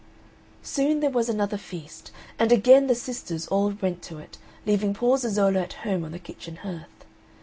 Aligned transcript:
Soon 0.63 0.99
there 0.99 1.11
was 1.11 1.29
another 1.29 1.59
feast, 1.59 2.11
and 2.39 2.51
again 2.51 2.87
the 2.87 2.95
sisters 2.95 3.45
all 3.49 3.69
went 3.69 4.01
to 4.01 4.17
it, 4.17 4.39
leaving 4.65 4.95
poor 4.95 5.19
Zezolla 5.19 5.59
at 5.59 5.73
home 5.85 6.03
on 6.03 6.11
the 6.11 6.17
kitchen 6.17 6.55
hearth. 6.65 7.05